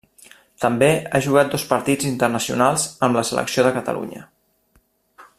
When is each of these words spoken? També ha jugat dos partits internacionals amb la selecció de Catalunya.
També 0.63 0.87
ha 1.09 1.19
jugat 1.25 1.51
dos 1.55 1.65
partits 1.73 2.07
internacionals 2.11 2.85
amb 3.09 3.19
la 3.19 3.25
selecció 3.33 3.67
de 3.67 3.75
Catalunya. 3.79 4.23